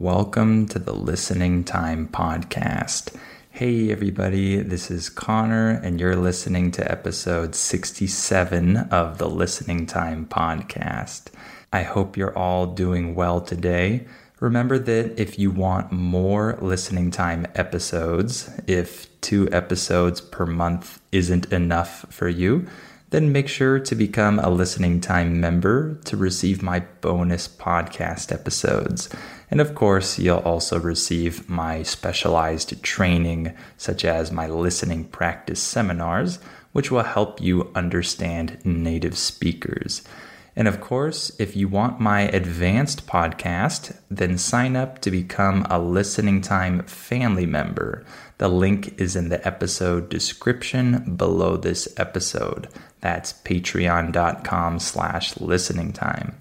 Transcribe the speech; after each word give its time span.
Welcome 0.00 0.68
to 0.68 0.78
the 0.78 0.94
Listening 0.94 1.64
Time 1.64 2.06
Podcast. 2.06 3.16
Hey, 3.50 3.90
everybody, 3.90 4.62
this 4.62 4.92
is 4.92 5.10
Connor, 5.10 5.70
and 5.70 5.98
you're 5.98 6.14
listening 6.14 6.70
to 6.70 6.88
episode 6.88 7.56
67 7.56 8.76
of 8.92 9.18
the 9.18 9.28
Listening 9.28 9.86
Time 9.86 10.24
Podcast. 10.26 11.32
I 11.72 11.82
hope 11.82 12.16
you're 12.16 12.38
all 12.38 12.66
doing 12.66 13.16
well 13.16 13.40
today. 13.40 14.06
Remember 14.38 14.78
that 14.78 15.20
if 15.20 15.36
you 15.36 15.50
want 15.50 15.90
more 15.90 16.56
listening 16.62 17.10
time 17.10 17.48
episodes, 17.56 18.48
if 18.68 19.08
two 19.20 19.48
episodes 19.50 20.20
per 20.20 20.46
month 20.46 21.00
isn't 21.10 21.52
enough 21.52 22.06
for 22.08 22.28
you, 22.28 22.68
then 23.10 23.32
make 23.32 23.48
sure 23.48 23.80
to 23.80 23.94
become 23.96 24.38
a 24.38 24.50
listening 24.50 25.00
time 25.00 25.40
member 25.40 25.94
to 26.04 26.16
receive 26.16 26.62
my 26.62 26.80
bonus 27.00 27.48
podcast 27.48 28.30
episodes. 28.30 29.08
And 29.50 29.60
of 29.60 29.74
course, 29.74 30.18
you'll 30.18 30.38
also 30.38 30.78
receive 30.78 31.48
my 31.48 31.82
specialized 31.82 32.82
training, 32.82 33.54
such 33.76 34.04
as 34.04 34.30
my 34.30 34.46
listening 34.46 35.04
practice 35.04 35.62
seminars, 35.62 36.38
which 36.72 36.90
will 36.90 37.02
help 37.02 37.40
you 37.40 37.70
understand 37.74 38.58
native 38.64 39.16
speakers. 39.16 40.02
And 40.54 40.66
of 40.66 40.80
course, 40.80 41.30
if 41.38 41.54
you 41.54 41.68
want 41.68 42.00
my 42.00 42.22
advanced 42.22 43.06
podcast, 43.06 43.96
then 44.10 44.36
sign 44.36 44.74
up 44.74 44.98
to 45.02 45.10
become 45.10 45.64
a 45.70 45.78
Listening 45.78 46.40
Time 46.40 46.82
family 46.82 47.46
member. 47.46 48.04
The 48.38 48.48
link 48.48 49.00
is 49.00 49.14
in 49.14 49.28
the 49.28 49.46
episode 49.46 50.08
description 50.08 51.14
below 51.14 51.56
this 51.56 51.88
episode. 51.96 52.68
That's 53.00 53.32
patreon.com 53.32 54.80
slash 54.80 55.38
listening 55.38 55.92
time. 55.92 56.34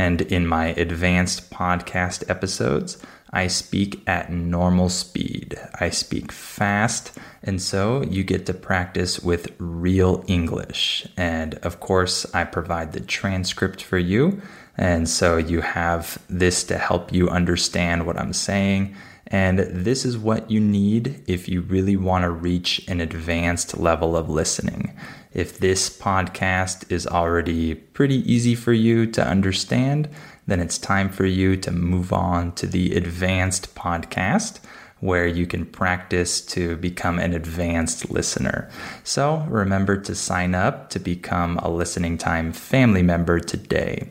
And 0.00 0.22
in 0.22 0.46
my 0.46 0.68
advanced 0.68 1.50
podcast 1.50 2.24
episodes, 2.30 2.96
I 3.34 3.48
speak 3.48 4.02
at 4.06 4.32
normal 4.32 4.88
speed. 4.88 5.60
I 5.78 5.90
speak 5.90 6.32
fast, 6.32 7.12
and 7.42 7.60
so 7.60 8.02
you 8.04 8.24
get 8.24 8.46
to 8.46 8.54
practice 8.54 9.20
with 9.20 9.54
real 9.58 10.24
English. 10.26 11.06
And 11.18 11.56
of 11.56 11.80
course, 11.80 12.24
I 12.34 12.44
provide 12.44 12.94
the 12.94 13.00
transcript 13.00 13.82
for 13.82 13.98
you. 13.98 14.40
And 14.78 15.06
so 15.06 15.36
you 15.36 15.60
have 15.60 16.16
this 16.30 16.64
to 16.64 16.78
help 16.78 17.12
you 17.12 17.28
understand 17.28 18.06
what 18.06 18.18
I'm 18.18 18.32
saying. 18.32 18.96
And 19.26 19.58
this 19.58 20.06
is 20.06 20.16
what 20.16 20.50
you 20.50 20.60
need 20.60 21.22
if 21.26 21.46
you 21.46 21.60
really 21.60 21.96
want 21.96 22.22
to 22.22 22.30
reach 22.30 22.88
an 22.88 23.02
advanced 23.02 23.76
level 23.76 24.16
of 24.16 24.30
listening. 24.30 24.96
If 25.32 25.58
this 25.58 25.88
podcast 25.88 26.90
is 26.90 27.06
already 27.06 27.74
pretty 27.74 28.16
easy 28.30 28.54
for 28.54 28.72
you 28.72 29.06
to 29.12 29.24
understand, 29.24 30.08
then 30.46 30.60
it's 30.60 30.78
time 30.78 31.08
for 31.08 31.24
you 31.24 31.56
to 31.58 31.70
move 31.70 32.12
on 32.12 32.52
to 32.56 32.66
the 32.66 32.96
advanced 32.96 33.74
podcast 33.74 34.58
where 34.98 35.26
you 35.26 35.46
can 35.46 35.64
practice 35.64 36.40
to 36.40 36.76
become 36.76 37.18
an 37.18 37.32
advanced 37.32 38.10
listener. 38.10 38.68
So 39.02 39.46
remember 39.48 39.96
to 39.98 40.14
sign 40.14 40.54
up 40.54 40.90
to 40.90 40.98
become 40.98 41.58
a 41.58 41.70
listening 41.70 42.18
time 42.18 42.52
family 42.52 43.02
member 43.02 43.40
today. 43.40 44.10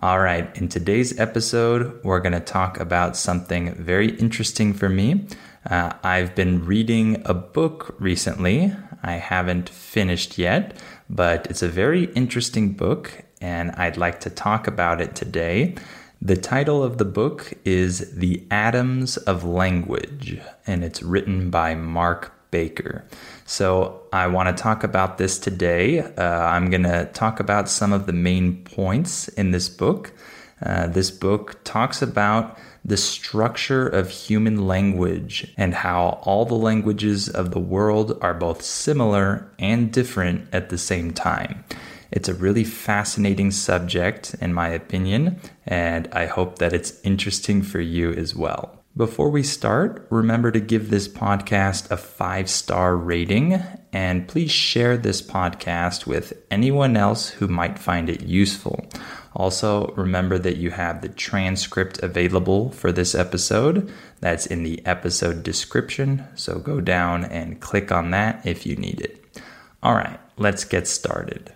All 0.00 0.18
right, 0.18 0.54
in 0.56 0.68
today's 0.68 1.18
episode, 1.18 2.02
we're 2.02 2.20
going 2.20 2.32
to 2.32 2.40
talk 2.40 2.78
about 2.80 3.16
something 3.16 3.72
very 3.74 4.10
interesting 4.16 4.72
for 4.72 4.88
me. 4.88 5.26
Uh, 5.68 5.92
I've 6.02 6.34
been 6.34 6.64
reading 6.66 7.22
a 7.24 7.34
book 7.34 7.94
recently. 8.00 8.74
I 9.02 9.14
haven't 9.14 9.68
finished 9.68 10.38
yet, 10.38 10.76
but 11.10 11.46
it's 11.48 11.62
a 11.62 11.68
very 11.68 12.04
interesting 12.14 12.72
book 12.72 13.24
and 13.42 13.72
I'd 13.72 13.96
like 13.96 14.20
to 14.20 14.30
talk 14.30 14.66
about 14.66 15.00
it 15.00 15.14
today. 15.14 15.74
The 16.22 16.36
title 16.36 16.84
of 16.84 16.98
the 16.98 17.04
book 17.04 17.52
is 17.64 18.14
The 18.14 18.46
Atoms 18.48 19.16
of 19.16 19.42
Language, 19.42 20.40
and 20.68 20.84
it's 20.84 21.02
written 21.02 21.50
by 21.50 21.74
Mark 21.74 22.32
Baker. 22.52 23.04
So, 23.44 24.02
I 24.12 24.28
want 24.28 24.56
to 24.56 24.62
talk 24.62 24.84
about 24.84 25.18
this 25.18 25.36
today. 25.36 25.98
Uh, 25.98 26.22
I'm 26.22 26.70
going 26.70 26.84
to 26.84 27.06
talk 27.06 27.40
about 27.40 27.68
some 27.68 27.92
of 27.92 28.06
the 28.06 28.12
main 28.12 28.62
points 28.62 29.26
in 29.28 29.50
this 29.50 29.68
book. 29.68 30.12
Uh, 30.64 30.86
this 30.86 31.10
book 31.10 31.58
talks 31.64 32.02
about 32.02 32.56
the 32.84 32.96
structure 32.96 33.86
of 33.86 34.10
human 34.10 34.66
language 34.66 35.52
and 35.56 35.74
how 35.74 36.20
all 36.22 36.44
the 36.44 36.54
languages 36.54 37.28
of 37.28 37.50
the 37.52 37.60
world 37.60 38.18
are 38.20 38.34
both 38.34 38.62
similar 38.62 39.50
and 39.58 39.92
different 39.92 40.48
at 40.52 40.68
the 40.68 40.78
same 40.78 41.12
time. 41.12 41.64
It's 42.10 42.28
a 42.28 42.34
really 42.34 42.64
fascinating 42.64 43.52
subject, 43.52 44.34
in 44.40 44.52
my 44.52 44.68
opinion, 44.68 45.40
and 45.66 46.08
I 46.12 46.26
hope 46.26 46.58
that 46.58 46.74
it's 46.74 47.00
interesting 47.02 47.62
for 47.62 47.80
you 47.80 48.12
as 48.12 48.34
well. 48.34 48.82
Before 48.94 49.30
we 49.30 49.42
start, 49.42 50.06
remember 50.10 50.50
to 50.50 50.60
give 50.60 50.90
this 50.90 51.08
podcast 51.08 51.90
a 51.90 51.96
five 51.96 52.50
star 52.50 52.94
rating 52.94 53.62
and 53.90 54.28
please 54.28 54.50
share 54.50 54.98
this 54.98 55.22
podcast 55.22 56.06
with 56.06 56.34
anyone 56.50 56.94
else 56.94 57.30
who 57.30 57.48
might 57.48 57.78
find 57.78 58.10
it 58.10 58.22
useful. 58.22 58.86
Also, 59.34 59.88
remember 59.96 60.38
that 60.38 60.56
you 60.56 60.70
have 60.70 61.00
the 61.00 61.08
transcript 61.08 61.98
available 62.02 62.70
for 62.70 62.92
this 62.92 63.14
episode. 63.14 63.90
That's 64.20 64.46
in 64.46 64.62
the 64.62 64.84
episode 64.86 65.42
description, 65.42 66.26
so 66.34 66.58
go 66.58 66.80
down 66.80 67.24
and 67.24 67.60
click 67.60 67.90
on 67.90 68.10
that 68.10 68.46
if 68.46 68.66
you 68.66 68.76
need 68.76 69.00
it. 69.00 69.24
All 69.82 69.94
right, 69.94 70.20
let's 70.36 70.64
get 70.64 70.86
started. 70.86 71.50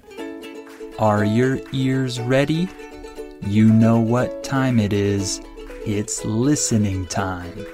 Are 0.99 1.25
your 1.25 1.61
ears 1.73 2.19
ready? 2.19 2.69
You 3.43 3.67
know 3.67 4.01
what 4.01 4.43
time 4.43 4.81
it 4.81 4.93
is. 4.93 5.41
It's 5.85 6.25
listening 6.25 7.07
time. 7.07 7.67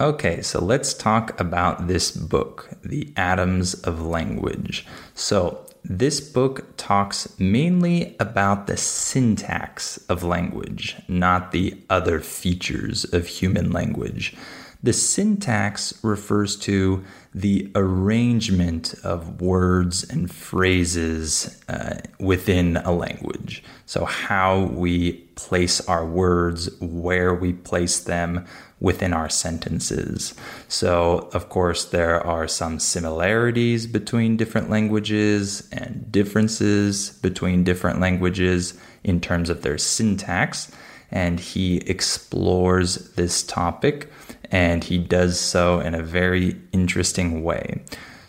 Okay, 0.00 0.42
so 0.42 0.60
let's 0.60 0.94
talk 0.94 1.40
about 1.40 1.88
this 1.88 2.10
book, 2.10 2.68
The 2.84 3.12
Atoms 3.16 3.74
of 3.74 4.00
Language. 4.04 4.86
So, 5.14 5.66
this 5.84 6.20
book 6.20 6.76
talks 6.76 7.38
mainly 7.38 8.16
about 8.20 8.66
the 8.66 8.76
syntax 8.76 9.98
of 10.08 10.22
language, 10.22 10.96
not 11.08 11.52
the 11.52 11.76
other 11.88 12.20
features 12.20 13.04
of 13.12 13.26
human 13.26 13.70
language. 13.70 14.36
The 14.80 14.92
syntax 14.92 15.98
refers 16.04 16.56
to 16.60 17.04
the 17.34 17.70
arrangement 17.74 18.94
of 19.02 19.40
words 19.40 20.08
and 20.08 20.30
phrases 20.30 21.60
uh, 21.68 21.98
within 22.20 22.76
a 22.78 22.92
language. 22.92 23.64
So, 23.86 24.04
how 24.04 24.62
we 24.66 25.14
place 25.34 25.80
our 25.88 26.06
words, 26.06 26.70
where 26.80 27.34
we 27.34 27.52
place 27.54 27.98
them 27.98 28.46
within 28.80 29.12
our 29.12 29.28
sentences. 29.28 30.34
So, 30.68 31.28
of 31.32 31.48
course, 31.48 31.84
there 31.84 32.24
are 32.24 32.46
some 32.46 32.78
similarities 32.78 33.88
between 33.88 34.36
different 34.36 34.70
languages 34.70 35.68
and 35.72 36.10
differences 36.12 37.10
between 37.10 37.64
different 37.64 38.00
languages 38.00 38.78
in 39.02 39.20
terms 39.20 39.50
of 39.50 39.62
their 39.62 39.78
syntax. 39.78 40.70
And 41.10 41.40
he 41.40 41.78
explores 41.78 43.12
this 43.14 43.42
topic 43.42 44.10
and 44.50 44.84
he 44.84 44.98
does 44.98 45.38
so 45.38 45.80
in 45.80 45.94
a 45.94 46.02
very 46.02 46.56
interesting 46.72 47.42
way. 47.42 47.82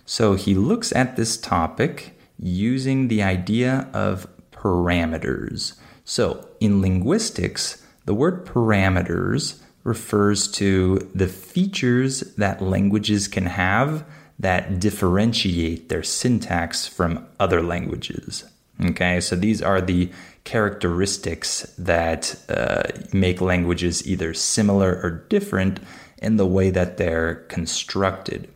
So 0.06 0.34
he 0.34 0.56
looks 0.56 0.92
at 0.94 1.16
this 1.16 1.38
topic 1.38 2.18
using 2.40 3.08
the 3.08 3.22
idea 3.22 3.88
of 3.94 4.28
parameters. 4.52 5.76
So 6.04 6.48
in 6.60 6.82
linguistics, 6.82 7.86
the 8.06 8.14
word 8.14 8.46
parameters 8.46 9.62
refers 9.84 10.48
to 10.52 11.10
the 11.14 11.28
features 11.28 12.22
that 12.36 12.62
languages 12.62 13.28
can 13.28 13.46
have 13.46 14.06
that 14.40 14.80
differentiate 14.80 15.90
their 15.90 16.04
syntax 16.04 16.88
from 16.88 17.28
other 17.40 17.62
languages. 17.62 18.46
Okay, 18.84 19.20
so 19.20 19.36
these 19.36 19.62
are 19.62 19.82
the 19.82 20.10
characteristics 20.46 21.74
that 21.78 22.36
uh, 22.48 22.84
make 23.12 23.42
languages 23.42 24.08
either 24.08 24.34
similar 24.34 25.00
or 25.04 25.26
different 25.30 25.80
in 26.22 26.38
the 26.38 26.46
way 26.46 26.70
that 26.70 26.98
they're 26.98 27.36
constructed. 27.48 28.50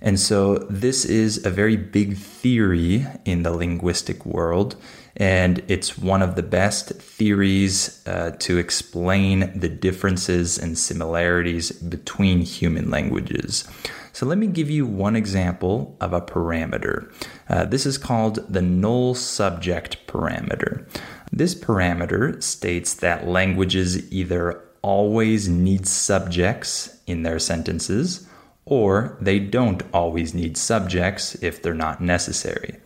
And 0.00 0.20
so, 0.20 0.58
this 0.70 1.04
is 1.04 1.44
a 1.44 1.50
very 1.50 1.76
big 1.76 2.16
theory 2.16 3.04
in 3.24 3.42
the 3.42 3.50
linguistic 3.50 4.24
world, 4.24 4.76
and 5.16 5.60
it's 5.66 5.98
one 5.98 6.22
of 6.22 6.36
the 6.36 6.42
best 6.44 6.90
theories 6.90 8.00
uh, 8.06 8.30
to 8.38 8.58
explain 8.58 9.58
the 9.58 9.68
differences 9.68 10.56
and 10.56 10.78
similarities 10.78 11.72
between 11.72 12.42
human 12.42 12.90
languages. 12.90 13.68
So, 14.12 14.24
let 14.24 14.38
me 14.38 14.46
give 14.46 14.70
you 14.70 14.86
one 14.86 15.16
example 15.16 15.96
of 16.00 16.12
a 16.12 16.20
parameter. 16.20 17.12
Uh, 17.48 17.64
this 17.64 17.84
is 17.84 17.98
called 17.98 18.36
the 18.48 18.62
null 18.62 19.16
subject 19.16 20.06
parameter. 20.06 20.86
This 21.32 21.56
parameter 21.56 22.40
states 22.40 22.94
that 22.94 23.26
languages 23.26 24.10
either 24.12 24.62
always 24.82 25.48
need 25.48 25.86
subjects 25.86 26.98
in 27.06 27.22
their 27.22 27.38
sentences, 27.38 28.28
or 28.64 29.16
they 29.20 29.38
don't 29.38 29.82
always 29.92 30.34
need 30.34 30.56
subjects 30.56 31.34
if 31.42 31.62
they're 31.62 31.74
not 31.74 32.00
necessary. 32.00 32.76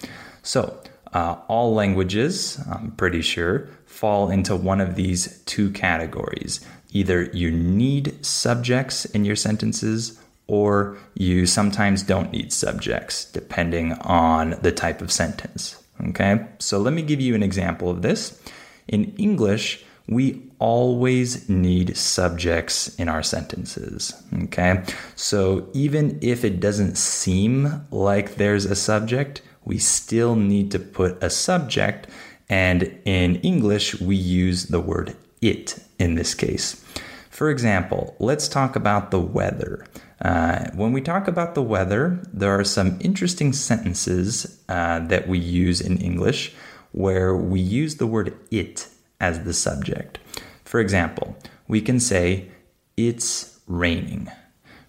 So, 0.43 0.81
uh, 1.13 1.37
all 1.49 1.75
languages, 1.75 2.59
I'm 2.71 2.93
pretty 2.93 3.21
sure, 3.21 3.69
fall 3.85 4.31
into 4.31 4.57
one 4.57 4.81
of 4.81 4.95
these 4.95 5.43
two 5.45 5.71
categories. 5.71 6.61
either 6.93 7.25
you 7.33 7.51
need 7.51 8.25
subjects 8.25 9.05
in 9.07 9.25
your 9.25 9.37
sentences 9.37 10.19
or 10.47 10.99
you 11.15 11.47
sometimes 11.47 12.03
don't 12.03 12.33
need 12.33 12.53
subjects 12.53 13.25
depending 13.25 13.93
on 14.03 14.51
the 14.63 14.73
type 14.73 15.01
of 15.01 15.11
sentence. 15.11 15.83
Okay, 16.09 16.47
so 16.59 16.79
let 16.79 16.93
me 16.93 17.03
give 17.03 17.21
you 17.21 17.35
an 17.35 17.43
example 17.43 17.89
of 17.89 18.03
this. 18.03 18.41
In 18.89 19.15
English, 19.17 19.85
we 20.09 20.51
always 20.59 21.49
need 21.49 21.97
subjects 21.97 22.95
in 22.97 23.09
our 23.09 23.23
sentences. 23.23 24.15
Okay, 24.45 24.83
so 25.17 25.69
even 25.73 26.19
if 26.23 26.45
it 26.45 26.61
doesn't 26.61 26.97
seem 26.97 27.87
like 27.91 28.37
there's 28.37 28.65
a 28.65 28.77
subject, 28.77 29.43
we 29.65 29.79
still 29.79 30.37
need 30.37 30.71
to 30.73 30.79
put 30.79 31.23
a 31.23 31.31
subject. 31.31 32.07
And 32.49 32.99
in 33.05 33.37
English, 33.37 34.01
we 34.01 34.17
use 34.17 34.67
the 34.67 34.81
word 34.81 35.17
it 35.41 35.79
in 35.99 36.17
this 36.17 36.35
case. 36.35 36.85
For 37.31 37.51
example, 37.51 38.15
let's 38.19 38.47
talk 38.49 38.77
about 38.77 39.11
the 39.11 39.21
weather. 39.21 39.87
Uh, 40.21 40.71
when 40.75 40.93
we 40.93 41.01
talk 41.01 41.27
about 41.27 41.55
the 41.55 41.63
weather, 41.63 42.21
there 42.33 42.57
are 42.57 42.65
some 42.65 42.99
interesting 43.01 43.53
sentences 43.53 44.61
uh, 44.69 45.01
that 45.01 45.27
we 45.27 45.39
use 45.39 45.81
in 45.81 45.97
English 45.99 46.55
where 46.93 47.35
we 47.35 47.59
use 47.59 47.97
the 47.97 48.07
word 48.07 48.37
it 48.51 48.87
as 49.23 49.45
the 49.45 49.55
subject. 49.55 50.19
For 50.65 50.81
example, 50.81 51.37
we 51.69 51.81
can 51.81 52.01
say, 52.01 52.49
It's 52.97 53.61
raining, 53.67 54.31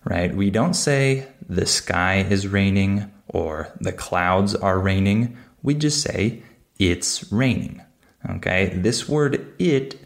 right? 0.03 0.35
We 0.35 0.49
don't 0.49 0.73
say, 0.73 1.27
The 1.47 1.65
sky 1.65 2.25
is 2.29 2.47
raining 2.47 3.09
or 3.29 3.71
The 3.79 3.93
clouds 3.93 4.55
are 4.55 4.79
raining. 4.79 5.37
We 5.61 5.75
just 5.75 6.01
say, 6.01 6.41
It's 6.79 7.31
raining. 7.31 7.81
Okay, 8.29 8.71
this 8.75 9.07
word 9.07 9.53
it 9.59 9.99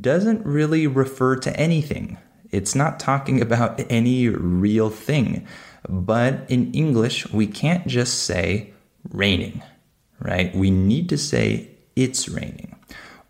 doesn't 0.00 0.46
really 0.46 0.86
refer 0.86 1.36
to 1.36 1.54
anything. 1.58 2.16
It's 2.50 2.74
not 2.74 3.00
talking 3.00 3.42
about 3.42 3.80
any 3.90 4.28
real 4.28 4.90
thing. 4.90 5.46
But 5.88 6.46
in 6.48 6.72
English, 6.72 7.30
we 7.30 7.46
can't 7.46 7.86
just 7.86 8.22
say 8.22 8.72
raining, 9.10 9.62
right? 10.20 10.54
We 10.54 10.70
need 10.70 11.10
to 11.10 11.18
say 11.18 11.68
it's 11.94 12.28
raining. 12.28 12.74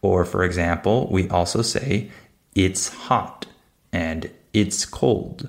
Or, 0.05 0.27
for 0.27 0.45
example, 0.45 1.09
we 1.11 1.31
also 1.31 1.63
say 1.63 2.11
it's 2.55 2.89
hot 2.89 3.47
and 3.91 4.31
it's 4.53 4.85
cold. 4.85 5.49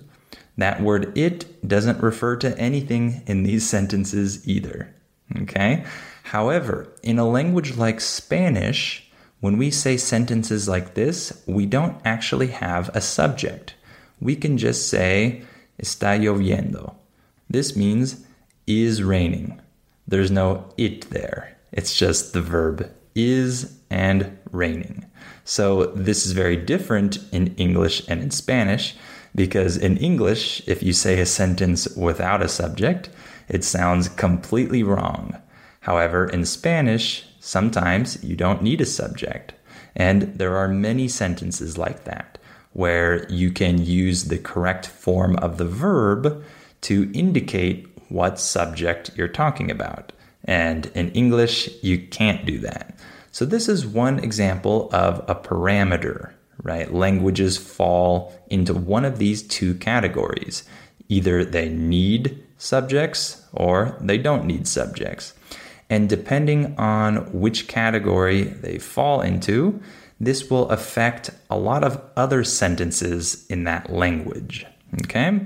That 0.58 0.80
word 0.80 1.12
it 1.18 1.68
doesn't 1.68 2.02
refer 2.02 2.38
to 2.38 2.58
anything 2.58 3.22
in 3.28 3.44
these 3.44 3.68
sentences 3.76 4.48
either. 4.48 4.96
Okay? 5.42 5.84
However, 6.24 6.88
in 7.04 7.20
a 7.20 7.28
language 7.28 7.76
like 7.76 8.00
Spanish, 8.00 9.12
when 9.42 9.58
we 9.58 9.72
say 9.72 9.98
sentences 9.98 10.70
like 10.70 10.94
this, 10.94 11.44
we 11.46 11.66
don't 11.66 11.98
actually 12.06 12.48
have 12.48 12.88
a 12.96 13.02
subject. 13.02 13.76
We 14.22 14.38
can 14.38 14.58
just 14.58 14.88
say, 14.88 15.44
está 15.84 16.18
lloviendo. 16.18 16.96
This 17.50 17.76
means 17.76 18.26
is 18.66 19.04
raining. 19.04 19.60
There's 20.08 20.32
no 20.32 20.74
it 20.78 21.10
there. 21.10 21.58
It's 21.74 21.94
just 21.94 22.32
the 22.32 22.42
verb 22.42 22.90
is 23.16 23.78
and 23.90 24.35
raining. 24.56 25.06
So 25.44 25.88
this 25.88 26.26
is 26.26 26.32
very 26.32 26.58
different 26.58 27.20
in 27.32 27.54
English 27.56 28.08
and 28.08 28.22
in 28.22 28.32
Spanish 28.32 28.96
because 29.36 29.78
in 29.78 29.98
English, 29.98 30.62
if 30.68 30.82
you 30.82 30.94
say 30.94 31.20
a 31.20 31.26
sentence 31.26 31.88
without 31.96 32.42
a 32.42 32.48
subject, 32.48 33.10
it 33.48 33.64
sounds 33.64 34.10
completely 34.10 34.82
wrong. 34.82 35.38
However, 35.82 36.26
in 36.28 36.46
Spanish, 36.46 37.26
sometimes 37.40 38.24
you 38.24 38.36
don't 38.36 38.64
need 38.64 38.82
a 38.82 38.86
subject. 38.86 39.54
And 39.96 40.24
there 40.40 40.58
are 40.58 40.68
many 40.68 41.08
sentences 41.08 41.78
like 41.78 42.06
that 42.06 42.38
where 42.74 43.26
you 43.30 43.52
can 43.52 43.78
use 43.82 44.26
the 44.26 44.38
correct 44.38 44.86
form 44.86 45.36
of 45.38 45.58
the 45.58 45.66
verb 45.66 46.44
to 46.82 47.10
indicate 47.14 47.88
what 48.10 48.40
subject 48.40 49.12
you're 49.16 49.28
talking 49.28 49.72
about. 49.72 50.12
And 50.44 50.88
in 50.88 51.12
English, 51.12 51.70
you 51.82 52.00
can't 52.00 52.46
do 52.46 52.60
that. 52.60 53.00
So, 53.36 53.44
this 53.44 53.68
is 53.68 53.86
one 53.86 54.20
example 54.20 54.90
of 54.94 55.20
a 55.28 55.36
parameter, 55.36 56.32
right? 56.64 56.94
Languages 56.94 57.58
fall 57.58 58.34
into 58.50 58.74
one 58.74 59.04
of 59.04 59.18
these 59.18 59.44
two 59.44 59.74
categories. 59.76 60.64
Either 61.10 61.44
they 61.44 61.68
need 61.68 62.42
subjects 62.58 63.44
or 63.52 63.98
they 64.00 64.18
don't 64.18 64.46
need 64.46 64.70
subjects. 64.70 65.34
And 65.90 66.08
depending 66.08 66.80
on 66.80 67.30
which 67.38 67.68
category 67.68 68.44
they 68.44 68.78
fall 68.78 69.20
into, 69.20 69.82
this 70.18 70.50
will 70.50 70.70
affect 70.70 71.32
a 71.50 71.58
lot 71.58 71.84
of 71.84 72.02
other 72.16 72.46
sentences 72.46 73.46
in 73.48 73.66
that 73.66 73.92
language. 73.92 74.66
Okay? 75.04 75.46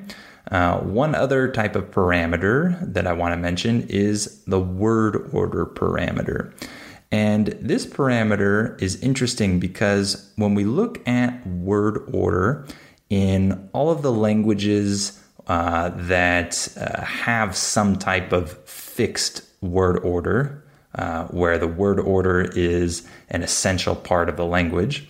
Uh, 0.51 0.77
one 0.81 1.15
other 1.15 1.51
type 1.51 1.75
of 1.75 1.89
parameter 1.89 2.93
that 2.93 3.07
I 3.07 3.13
want 3.13 3.33
to 3.33 3.37
mention 3.37 3.87
is 3.89 4.43
the 4.43 4.59
word 4.59 5.31
order 5.33 5.65
parameter. 5.65 6.53
And 7.11 7.47
this 7.59 7.85
parameter 7.85 8.79
is 8.81 9.01
interesting 9.01 9.59
because 9.59 10.31
when 10.35 10.53
we 10.53 10.63
look 10.63 11.07
at 11.07 11.45
word 11.47 12.07
order 12.13 12.67
in 13.09 13.69
all 13.73 13.89
of 13.89 14.03
the 14.03 14.11
languages 14.11 15.19
uh, 15.47 15.89
that 15.95 16.67
uh, 16.79 17.01
have 17.01 17.55
some 17.55 17.97
type 17.97 18.31
of 18.31 18.51
fixed 18.67 19.41
word 19.61 19.97
order, 20.03 20.63
uh, 20.95 21.25
where 21.25 21.57
the 21.57 21.67
word 21.67 21.99
order 21.99 22.41
is 22.41 23.07
an 23.29 23.41
essential 23.41 23.95
part 23.95 24.29
of 24.29 24.37
the 24.37 24.45
language, 24.45 25.07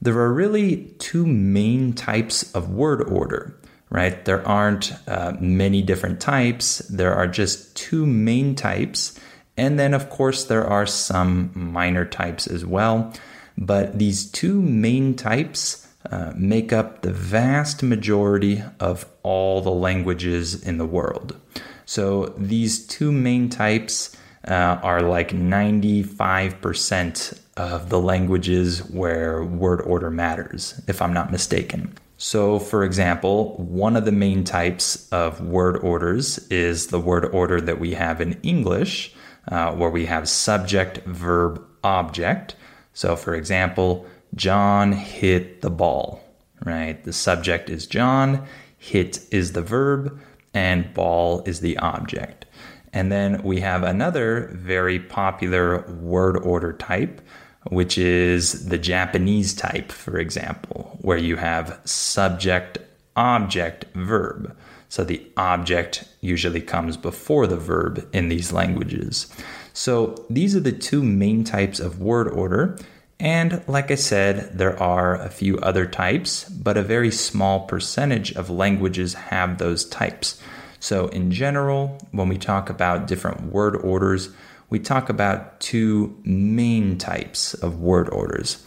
there 0.00 0.18
are 0.18 0.32
really 0.32 0.94
two 0.98 1.26
main 1.26 1.92
types 1.92 2.52
of 2.54 2.70
word 2.70 3.02
order 3.02 3.58
right? 3.92 4.24
There 4.24 4.46
aren't 4.48 4.90
uh, 5.06 5.34
many 5.38 5.82
different 5.82 6.18
types, 6.18 6.78
there 6.88 7.14
are 7.14 7.26
just 7.26 7.76
two 7.76 8.06
main 8.06 8.54
types. 8.54 9.20
And 9.56 9.78
then, 9.78 9.94
of 9.94 10.10
course, 10.10 10.44
there 10.44 10.66
are 10.66 10.86
some 10.86 11.50
minor 11.54 12.04
types 12.04 12.46
as 12.46 12.64
well. 12.64 13.12
But 13.58 13.98
these 13.98 14.30
two 14.30 14.62
main 14.62 15.14
types 15.14 15.86
uh, 16.10 16.32
make 16.34 16.72
up 16.72 17.02
the 17.02 17.12
vast 17.12 17.82
majority 17.82 18.62
of 18.80 19.04
all 19.22 19.60
the 19.60 19.70
languages 19.70 20.62
in 20.62 20.78
the 20.78 20.86
world. 20.86 21.38
So 21.84 22.34
these 22.38 22.86
two 22.86 23.12
main 23.12 23.50
types 23.50 24.16
uh, 24.48 24.80
are 24.82 25.02
like 25.02 25.30
95% 25.30 27.38
of 27.56 27.90
the 27.90 28.00
languages 28.00 28.80
where 28.90 29.44
word 29.44 29.82
order 29.82 30.10
matters, 30.10 30.80
if 30.88 31.02
I'm 31.02 31.12
not 31.12 31.30
mistaken. 31.30 31.94
So, 32.16 32.58
for 32.58 32.84
example, 32.84 33.56
one 33.56 33.96
of 33.96 34.04
the 34.04 34.12
main 34.12 34.44
types 34.44 35.08
of 35.10 35.40
word 35.40 35.78
orders 35.78 36.38
is 36.48 36.88
the 36.88 37.00
word 37.00 37.24
order 37.26 37.60
that 37.60 37.80
we 37.80 37.94
have 37.94 38.20
in 38.20 38.34
English, 38.42 39.14
uh, 39.48 39.72
where 39.72 39.90
we 39.90 40.06
have 40.06 40.28
subject, 40.28 41.04
verb, 41.06 41.62
object. 41.82 42.54
So, 42.94 43.16
for 43.16 43.34
example, 43.34 44.06
John 44.34 44.92
hit 44.92 45.62
the 45.62 45.70
ball, 45.70 46.22
right? 46.64 47.02
The 47.02 47.12
subject 47.12 47.70
is 47.70 47.86
John, 47.86 48.46
hit 48.78 49.20
is 49.30 49.52
the 49.52 49.62
verb, 49.62 50.20
and 50.54 50.92
ball 50.94 51.42
is 51.46 51.60
the 51.60 51.76
object. 51.78 52.46
And 52.92 53.10
then 53.10 53.42
we 53.42 53.60
have 53.60 53.82
another 53.82 54.50
very 54.52 54.98
popular 54.98 55.82
word 55.90 56.36
order 56.36 56.72
type 56.72 57.22
which 57.70 57.96
is 57.96 58.66
the 58.68 58.78
Japanese 58.78 59.54
type, 59.54 59.92
for 59.92 60.18
example, 60.18 60.98
where 61.00 61.18
you 61.18 61.36
have 61.36 61.80
subject, 61.84 62.78
object, 63.16 63.84
verb. 63.94 64.56
So 64.92 65.04
the 65.04 65.26
object 65.38 66.04
usually 66.20 66.60
comes 66.60 66.98
before 66.98 67.46
the 67.46 67.56
verb 67.56 68.06
in 68.12 68.28
these 68.28 68.52
languages. 68.52 69.26
So 69.72 70.26
these 70.28 70.54
are 70.54 70.60
the 70.60 70.70
two 70.70 71.02
main 71.02 71.44
types 71.44 71.80
of 71.80 72.02
word 72.02 72.28
order. 72.28 72.76
And 73.18 73.64
like 73.66 73.90
I 73.90 73.94
said, 73.94 74.58
there 74.58 74.78
are 74.78 75.14
a 75.14 75.30
few 75.30 75.56
other 75.60 75.86
types, 75.86 76.44
but 76.44 76.76
a 76.76 76.82
very 76.82 77.10
small 77.10 77.60
percentage 77.60 78.32
of 78.32 78.50
languages 78.50 79.14
have 79.14 79.56
those 79.56 79.86
types. 79.86 80.38
So, 80.78 81.06
in 81.06 81.30
general, 81.30 81.98
when 82.10 82.28
we 82.28 82.36
talk 82.36 82.68
about 82.68 83.06
different 83.06 83.44
word 83.50 83.76
orders, 83.76 84.28
we 84.68 84.78
talk 84.78 85.08
about 85.08 85.58
two 85.58 86.20
main 86.22 86.98
types 86.98 87.54
of 87.54 87.80
word 87.80 88.10
orders. 88.10 88.62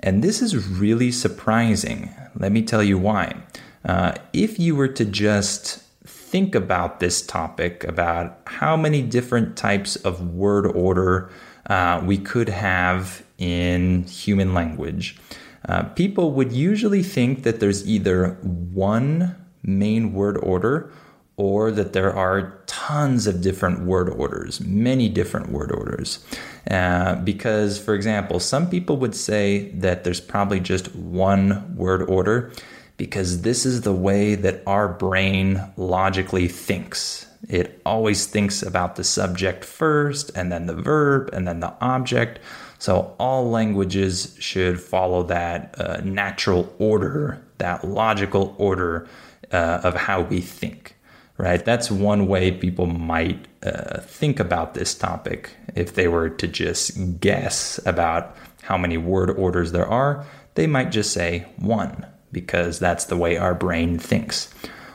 And 0.00 0.24
this 0.24 0.42
is 0.42 0.56
really 0.56 1.12
surprising. 1.12 2.12
Let 2.36 2.50
me 2.50 2.62
tell 2.62 2.82
you 2.82 2.98
why. 2.98 3.36
Uh, 3.84 4.14
if 4.32 4.58
you 4.58 4.74
were 4.74 4.88
to 4.88 5.04
just 5.04 5.82
think 6.04 6.54
about 6.54 7.00
this 7.00 7.22
topic, 7.22 7.84
about 7.84 8.40
how 8.46 8.76
many 8.76 9.02
different 9.02 9.56
types 9.56 9.96
of 9.96 10.34
word 10.34 10.66
order 10.66 11.30
uh, 11.66 12.02
we 12.04 12.18
could 12.18 12.48
have 12.48 13.24
in 13.38 14.02
human 14.04 14.54
language, 14.54 15.18
uh, 15.68 15.82
people 15.82 16.32
would 16.32 16.52
usually 16.52 17.02
think 17.02 17.42
that 17.42 17.60
there's 17.60 17.86
either 17.88 18.38
one 18.42 19.36
main 19.62 20.12
word 20.12 20.36
order 20.38 20.90
or 21.36 21.70
that 21.70 21.92
there 21.92 22.12
are 22.12 22.60
tons 22.66 23.26
of 23.28 23.40
different 23.40 23.80
word 23.80 24.08
orders, 24.08 24.60
many 24.60 25.08
different 25.08 25.50
word 25.50 25.70
orders. 25.70 26.24
Uh, 26.68 27.14
because, 27.16 27.78
for 27.78 27.94
example, 27.94 28.40
some 28.40 28.68
people 28.68 28.96
would 28.96 29.14
say 29.14 29.70
that 29.70 30.02
there's 30.02 30.20
probably 30.20 30.58
just 30.58 30.94
one 30.96 31.76
word 31.76 32.02
order 32.02 32.52
because 32.98 33.42
this 33.42 33.64
is 33.64 33.82
the 33.82 33.92
way 33.92 34.34
that 34.34 34.60
our 34.66 34.88
brain 34.88 35.62
logically 35.76 36.48
thinks. 36.48 37.26
It 37.48 37.80
always 37.86 38.26
thinks 38.26 38.62
about 38.62 38.96
the 38.96 39.04
subject 39.04 39.64
first, 39.64 40.30
and 40.34 40.52
then 40.52 40.66
the 40.66 40.74
verb, 40.74 41.30
and 41.32 41.46
then 41.46 41.60
the 41.60 41.72
object. 41.80 42.40
So 42.78 43.14
all 43.18 43.48
languages 43.48 44.36
should 44.40 44.80
follow 44.80 45.22
that 45.24 45.74
uh, 45.80 46.00
natural 46.02 46.74
order, 46.78 47.40
that 47.58 47.84
logical 47.84 48.54
order 48.58 49.08
uh, 49.52 49.80
of 49.84 49.94
how 49.94 50.22
we 50.22 50.40
think, 50.40 50.96
right? 51.38 51.64
That's 51.64 51.92
one 51.92 52.26
way 52.26 52.50
people 52.50 52.86
might 52.86 53.46
uh, 53.62 54.00
think 54.00 54.40
about 54.40 54.74
this 54.74 54.94
topic 54.94 55.50
if 55.76 55.94
they 55.94 56.08
were 56.08 56.28
to 56.30 56.48
just 56.48 57.20
guess 57.20 57.78
about 57.86 58.36
how 58.62 58.76
many 58.76 58.96
word 58.96 59.30
orders 59.30 59.70
there 59.70 59.86
are. 59.86 60.26
They 60.54 60.66
might 60.66 60.90
just 60.90 61.12
say 61.12 61.46
one 61.56 62.04
because 62.32 62.78
that's 62.78 63.06
the 63.06 63.16
way 63.16 63.36
our 63.36 63.54
brain 63.54 63.98
thinks. 63.98 64.52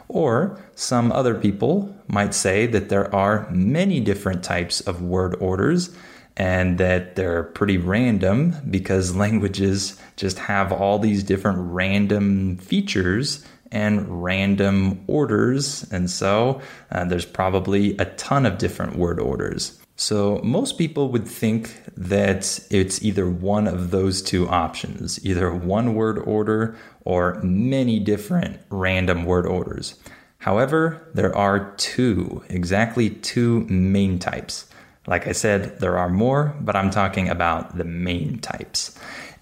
Or 0.07 0.61
some 0.75 1.11
other 1.11 1.35
people 1.35 1.95
might 2.07 2.33
say 2.33 2.67
that 2.67 2.89
there 2.89 3.13
are 3.13 3.49
many 3.49 3.99
different 3.99 4.43
types 4.43 4.81
of 4.81 5.01
word 5.01 5.35
orders 5.39 5.95
and 6.35 6.77
that 6.77 7.15
they're 7.15 7.43
pretty 7.43 7.77
random 7.77 8.55
because 8.69 9.15
languages 9.25 9.99
just 10.15 10.39
have 10.39 10.71
all 10.71 10.99
these 10.99 11.23
different 11.23 11.57
random 11.59 12.57
features 12.57 13.45
and 13.71 14.23
random 14.23 15.03
orders. 15.07 15.83
And 15.91 16.09
so 16.09 16.61
uh, 16.91 17.05
there's 17.05 17.25
probably 17.25 17.97
a 17.97 18.05
ton 18.05 18.45
of 18.45 18.59
different 18.59 18.95
word 18.95 19.19
orders. 19.19 19.79
So 19.95 20.39
most 20.43 20.77
people 20.77 21.09
would 21.09 21.27
think 21.27 21.81
that 21.95 22.59
it's 22.71 23.03
either 23.03 23.29
one 23.29 23.67
of 23.67 23.91
those 23.91 24.21
two 24.21 24.49
options, 24.49 25.23
either 25.23 25.53
one 25.53 25.93
word 25.93 26.17
order 26.17 26.75
or 27.05 27.39
many 27.43 27.99
different 27.99 28.59
random 28.69 29.25
word 29.25 29.45
orders. 29.45 29.95
However, 30.39 31.07
there 31.13 31.35
are 31.35 31.73
two, 31.77 32.43
exactly 32.49 33.11
two 33.11 33.61
main 33.69 34.19
types. 34.19 34.67
Like 35.05 35.27
I 35.27 35.31
said, 35.31 35.79
there 35.79 35.97
are 35.97 36.09
more, 36.09 36.55
but 36.59 36.75
I'm 36.75 36.89
talking 36.89 37.29
about 37.29 37.77
the 37.77 37.83
main 37.83 38.39
types. 38.39 38.97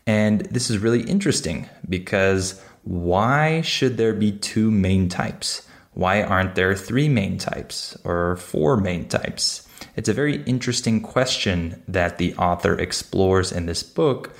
And 0.05 0.41
this 0.41 0.69
is 0.69 0.79
really 0.79 1.03
interesting 1.03 1.69
because 1.87 2.61
why 2.83 3.61
should 3.61 3.97
there 3.97 4.13
be 4.13 4.31
two 4.31 4.69
main 4.69 5.07
types? 5.07 5.67
Why 5.93 6.23
aren't 6.23 6.55
there 6.55 6.75
three 6.75 7.09
main 7.09 7.37
types 7.37 7.97
or 8.03 8.37
four 8.37 8.77
main 8.77 9.07
types? 9.07 9.67
It's 9.95 10.09
a 10.09 10.13
very 10.13 10.43
interesting 10.43 11.01
question 11.01 11.83
that 11.87 12.17
the 12.17 12.35
author 12.35 12.77
explores 12.79 13.51
in 13.51 13.65
this 13.65 13.83
book, 13.83 14.35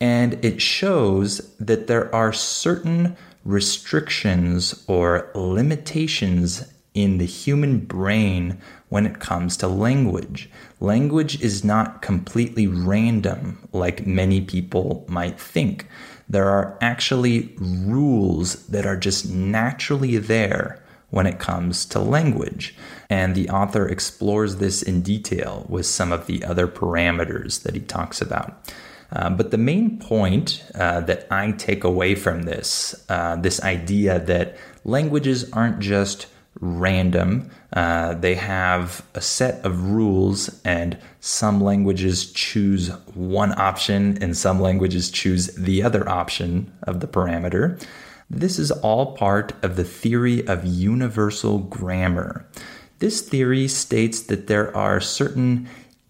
and 0.00 0.44
it 0.44 0.60
shows 0.60 1.54
that 1.58 1.86
there 1.86 2.14
are 2.14 2.32
certain 2.32 3.16
restrictions 3.44 4.84
or 4.86 5.30
limitations 5.34 6.72
in 6.94 7.18
the 7.18 7.26
human 7.26 7.80
brain 7.80 8.58
when 8.88 9.04
it 9.04 9.18
comes 9.18 9.56
to 9.56 9.66
language. 9.66 10.48
Language 10.80 11.40
is 11.42 11.64
not 11.64 12.00
completely 12.00 12.66
random 12.66 13.68
like 13.72 14.06
many 14.06 14.40
people 14.40 15.04
might 15.08 15.38
think. 15.38 15.88
There 16.28 16.48
are 16.48 16.78
actually 16.80 17.52
rules 17.58 18.66
that 18.68 18.86
are 18.86 18.96
just 18.96 19.28
naturally 19.28 20.16
there 20.18 20.80
when 21.10 21.26
it 21.26 21.38
comes 21.38 21.84
to 21.86 21.98
language. 21.98 22.74
And 23.10 23.34
the 23.34 23.48
author 23.50 23.86
explores 23.86 24.56
this 24.56 24.82
in 24.82 25.02
detail 25.02 25.66
with 25.68 25.86
some 25.86 26.12
of 26.12 26.26
the 26.26 26.44
other 26.44 26.66
parameters 26.66 27.62
that 27.62 27.74
he 27.74 27.80
talks 27.80 28.20
about. 28.20 28.72
Uh, 29.12 29.30
but 29.30 29.50
the 29.50 29.58
main 29.58 29.98
point 29.98 30.64
uh, 30.74 31.00
that 31.00 31.26
I 31.30 31.52
take 31.52 31.84
away 31.84 32.14
from 32.14 32.42
this, 32.42 33.04
uh, 33.08 33.36
this 33.36 33.62
idea 33.62 34.18
that 34.18 34.56
languages 34.84 35.50
aren't 35.52 35.78
just 35.78 36.26
random, 36.60 37.50
uh, 37.72 38.14
they 38.14 38.34
have 38.34 39.04
a 39.14 39.20
set 39.20 39.64
of 39.64 39.90
rules, 39.90 40.60
and 40.64 40.96
some 41.20 41.60
languages 41.60 42.30
choose 42.32 42.88
one 43.14 43.56
option, 43.58 44.18
and 44.20 44.36
some 44.36 44.60
languages 44.60 45.10
choose 45.10 45.48
the 45.54 45.82
other 45.82 46.08
option 46.08 46.72
of 46.82 47.00
the 47.00 47.08
parameter. 47.08 47.80
This 48.30 48.58
is 48.58 48.70
all 48.70 49.16
part 49.16 49.52
of 49.62 49.76
the 49.76 49.84
theory 49.84 50.46
of 50.46 50.64
universal 50.64 51.58
grammar. 51.58 52.46
This 53.04 53.20
theory 53.20 53.68
states 53.68 54.22
that 54.22 54.46
there 54.46 54.74
are 54.74 54.98
certain 54.98 55.68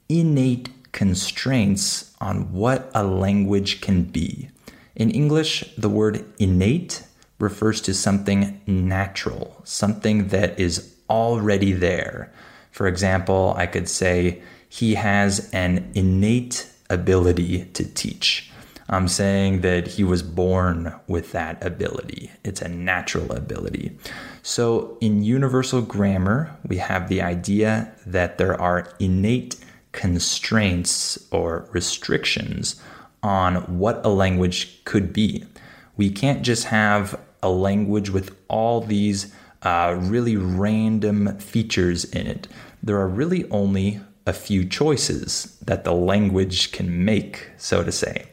innate 0.08 0.68
constraints 0.92 2.14
on 2.20 2.52
what 2.52 2.88
a 2.94 3.02
language 3.02 3.80
can 3.80 4.04
be. 4.04 4.48
In 4.94 5.10
English, 5.10 5.64
the 5.76 5.88
word 5.88 6.24
innate 6.38 7.02
refers 7.40 7.80
to 7.80 7.94
something 7.94 8.60
natural, 8.68 9.60
something 9.64 10.28
that 10.28 10.56
is 10.60 10.94
already 11.10 11.72
there. 11.72 12.32
For 12.70 12.86
example, 12.86 13.54
I 13.56 13.66
could 13.66 13.88
say, 13.88 14.40
he 14.68 14.94
has 14.94 15.50
an 15.52 15.90
innate 15.96 16.70
ability 16.88 17.64
to 17.74 17.92
teach. 17.92 18.52
I'm 18.88 19.08
saying 19.08 19.62
that 19.62 19.88
he 19.88 20.04
was 20.04 20.22
born 20.22 20.94
with 21.06 21.32
that 21.32 21.64
ability. 21.64 22.30
It's 22.44 22.60
a 22.60 22.68
natural 22.68 23.32
ability. 23.32 23.98
So, 24.42 24.98
in 25.00 25.24
universal 25.24 25.80
grammar, 25.80 26.54
we 26.66 26.76
have 26.76 27.08
the 27.08 27.22
idea 27.22 27.92
that 28.06 28.36
there 28.36 28.60
are 28.60 28.92
innate 29.00 29.56
constraints 29.92 31.26
or 31.30 31.68
restrictions 31.72 32.80
on 33.22 33.78
what 33.78 34.04
a 34.04 34.10
language 34.10 34.84
could 34.84 35.12
be. 35.12 35.44
We 35.96 36.10
can't 36.10 36.42
just 36.42 36.64
have 36.64 37.18
a 37.42 37.48
language 37.48 38.10
with 38.10 38.36
all 38.48 38.80
these 38.82 39.32
uh, 39.62 39.96
really 39.98 40.36
random 40.36 41.38
features 41.38 42.04
in 42.04 42.26
it. 42.26 42.48
There 42.82 42.98
are 42.98 43.08
really 43.08 43.48
only 43.50 44.00
a 44.26 44.32
few 44.32 44.66
choices 44.66 45.58
that 45.62 45.84
the 45.84 45.92
language 45.92 46.72
can 46.72 47.04
make, 47.04 47.48
so 47.56 47.82
to 47.82 47.92
say. 47.92 48.26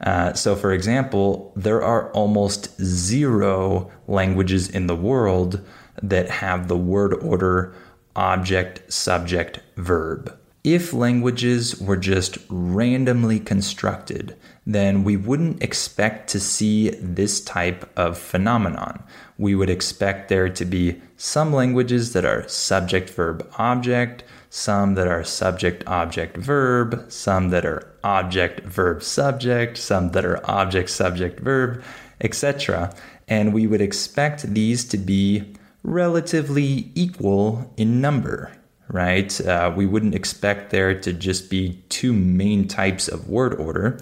Uh, 0.00 0.32
so, 0.34 0.54
for 0.54 0.72
example, 0.72 1.52
there 1.56 1.82
are 1.82 2.10
almost 2.12 2.80
zero 2.80 3.90
languages 4.06 4.68
in 4.68 4.86
the 4.86 4.96
world 4.96 5.64
that 6.02 6.28
have 6.28 6.68
the 6.68 6.76
word 6.76 7.14
order 7.14 7.74
object, 8.14 8.92
subject, 8.92 9.60
verb. 9.76 10.36
If 10.64 10.92
languages 10.92 11.80
were 11.80 11.96
just 11.96 12.38
randomly 12.48 13.38
constructed, 13.38 14.36
then 14.66 15.04
we 15.04 15.16
wouldn't 15.16 15.62
expect 15.62 16.28
to 16.30 16.40
see 16.40 16.90
this 16.90 17.40
type 17.40 17.88
of 17.96 18.18
phenomenon. 18.18 19.04
We 19.38 19.54
would 19.54 19.70
expect 19.70 20.28
there 20.28 20.48
to 20.48 20.64
be 20.64 21.00
some 21.16 21.52
languages 21.52 22.14
that 22.14 22.24
are 22.24 22.48
subject, 22.48 23.10
verb, 23.10 23.48
object, 23.58 24.24
some 24.50 24.94
that 24.94 25.06
are 25.06 25.24
subject, 25.24 25.84
object, 25.86 26.36
verb, 26.36 27.04
some 27.08 27.50
that 27.50 27.64
are 27.64 27.92
object, 28.04 28.60
verb, 28.60 29.02
subject, 29.02 29.76
some 29.76 30.10
that 30.12 30.24
are 30.24 30.40
object, 30.48 30.90
subject, 30.90 31.40
verb, 31.40 31.82
etc. 32.20 32.94
And 33.28 33.52
we 33.52 33.66
would 33.66 33.80
expect 33.80 34.42
these 34.54 34.84
to 34.86 34.98
be 34.98 35.54
relatively 35.82 36.90
equal 36.94 37.72
in 37.76 38.00
number 38.00 38.52
right? 38.88 39.40
Uh, 39.40 39.72
we 39.74 39.86
wouldn't 39.86 40.14
expect 40.14 40.70
there 40.70 40.98
to 41.00 41.12
just 41.12 41.50
be 41.50 41.82
two 41.88 42.12
main 42.12 42.68
types 42.68 43.08
of 43.08 43.28
word 43.28 43.54
order. 43.54 43.98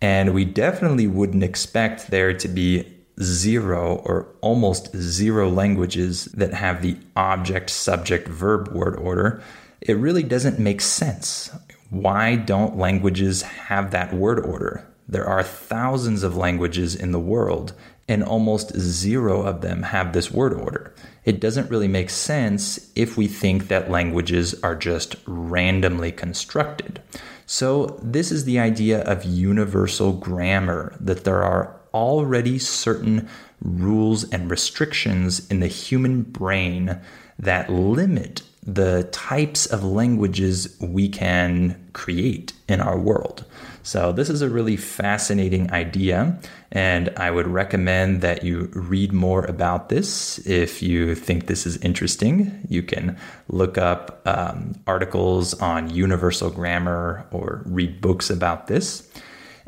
And 0.00 0.34
we 0.34 0.44
definitely 0.44 1.06
wouldn't 1.06 1.42
expect 1.42 2.10
there 2.10 2.32
to 2.32 2.48
be 2.48 2.86
zero 3.20 3.96
or 4.04 4.28
almost 4.40 4.94
zero 4.96 5.48
languages 5.48 6.26
that 6.26 6.54
have 6.54 6.82
the 6.82 6.96
object, 7.16 7.70
subject, 7.70 8.28
verb 8.28 8.68
word 8.68 8.96
order. 8.96 9.42
It 9.80 9.96
really 9.96 10.22
doesn't 10.22 10.58
make 10.58 10.80
sense. 10.80 11.50
Why 11.90 12.36
don't 12.36 12.76
languages 12.76 13.42
have 13.42 13.90
that 13.92 14.12
word 14.12 14.40
order? 14.40 14.86
There 15.08 15.26
are 15.26 15.42
thousands 15.42 16.22
of 16.22 16.36
languages 16.36 16.94
in 16.94 17.12
the 17.12 17.20
world, 17.20 17.72
and 18.08 18.22
almost 18.22 18.78
zero 18.78 19.42
of 19.42 19.60
them 19.60 19.84
have 19.84 20.12
this 20.12 20.30
word 20.30 20.52
order. 20.52 20.94
It 21.24 21.40
doesn't 21.40 21.70
really 21.70 21.88
make 21.88 22.10
sense 22.10 22.90
if 22.94 23.16
we 23.16 23.26
think 23.26 23.68
that 23.68 23.90
languages 23.90 24.54
are 24.62 24.74
just 24.74 25.16
randomly 25.26 26.12
constructed. 26.12 27.00
So, 27.46 27.98
this 28.02 28.30
is 28.30 28.44
the 28.44 28.58
idea 28.58 29.02
of 29.02 29.24
universal 29.24 30.12
grammar 30.12 30.94
that 31.00 31.24
there 31.24 31.42
are 31.42 31.80
already 31.94 32.58
certain 32.58 33.28
rules 33.62 34.28
and 34.30 34.50
restrictions 34.50 35.48
in 35.48 35.60
the 35.60 35.66
human 35.66 36.22
brain 36.22 37.00
that 37.38 37.70
limit 37.70 38.42
the 38.68 39.08
types 39.12 39.64
of 39.64 39.82
languages 39.82 40.76
we 40.78 41.08
can 41.08 41.88
create 41.94 42.52
in 42.68 42.82
our 42.82 42.98
world. 42.98 43.46
So, 43.82 44.12
this 44.12 44.28
is 44.28 44.42
a 44.42 44.50
really 44.50 44.76
fascinating 44.76 45.70
idea, 45.72 46.38
and 46.70 47.08
I 47.16 47.30
would 47.30 47.46
recommend 47.46 48.20
that 48.20 48.44
you 48.44 48.70
read 48.74 49.14
more 49.14 49.46
about 49.46 49.88
this. 49.88 50.38
If 50.46 50.82
you 50.82 51.14
think 51.14 51.46
this 51.46 51.64
is 51.64 51.78
interesting, 51.78 52.66
you 52.68 52.82
can 52.82 53.16
look 53.48 53.78
up 53.78 54.20
um, 54.26 54.74
articles 54.86 55.54
on 55.54 55.88
universal 55.88 56.50
grammar 56.50 57.26
or 57.30 57.62
read 57.64 58.02
books 58.02 58.28
about 58.28 58.66
this. 58.66 59.10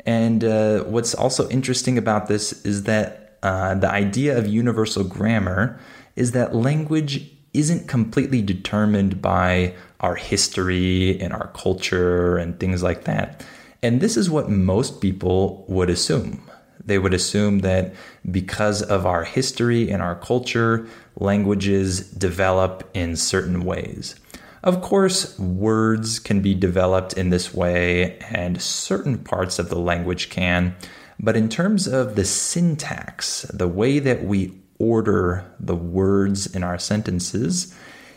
And 0.05 0.43
uh, 0.43 0.83
what's 0.83 1.15
also 1.15 1.49
interesting 1.49 1.97
about 1.97 2.27
this 2.27 2.63
is 2.63 2.83
that 2.83 3.39
uh, 3.41 3.73
the 3.73 3.89
idea 3.89 4.37
of 4.37 4.45
universal 4.45 5.03
grammar 5.03 5.79
is 6.15 6.31
that 6.33 6.53
language 6.53 7.31
isn't 7.53 7.87
completely 7.87 8.41
determined 8.41 9.21
by 9.21 9.73
our 9.99 10.15
history 10.15 11.19
and 11.19 11.33
our 11.33 11.47
culture 11.53 12.37
and 12.37 12.59
things 12.59 12.81
like 12.81 13.03
that. 13.03 13.45
And 13.83 13.99
this 13.99 14.17
is 14.17 14.29
what 14.29 14.49
most 14.49 15.01
people 15.01 15.65
would 15.67 15.89
assume. 15.89 16.49
They 16.83 16.97
would 16.97 17.13
assume 17.13 17.59
that 17.59 17.93
because 18.29 18.81
of 18.81 19.05
our 19.05 19.23
history 19.23 19.91
and 19.91 20.01
our 20.01 20.15
culture, 20.15 20.87
languages 21.15 22.09
develop 22.11 22.89
in 22.93 23.15
certain 23.15 23.63
ways. 23.63 24.15
Of 24.63 24.81
course, 24.81 25.37
words 25.39 26.19
can 26.19 26.41
be 26.41 26.53
developed 26.53 27.13
in 27.13 27.29
this 27.31 27.53
way, 27.53 28.19
and 28.19 28.61
certain 28.61 29.17
parts 29.17 29.57
of 29.57 29.69
the 29.69 29.79
language 29.79 30.29
can. 30.29 30.75
But 31.19 31.35
in 31.35 31.49
terms 31.49 31.87
of 31.87 32.15
the 32.15 32.25
syntax, 32.25 33.41
the 33.43 33.67
way 33.67 33.99
that 33.99 34.23
we 34.23 34.60
order 34.81 35.45
the 35.59 35.75
words 35.75 36.47
in 36.55 36.63
our 36.63 36.79
sentences, 36.79 37.73